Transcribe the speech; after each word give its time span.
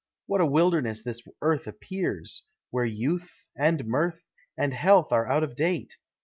what 0.25 0.41
a 0.41 0.45
wilderness 0.47 1.03
the 1.03 1.21
earth 1.43 1.67
appears, 1.67 2.41
Where 2.71 2.85
Youth, 2.85 3.31
and 3.55 3.85
Mirth, 3.85 4.25
and 4.57 4.73
Health 4.73 5.11
are 5.11 5.27
out 5.31 5.43
of 5.43 5.55
date! 5.55 5.97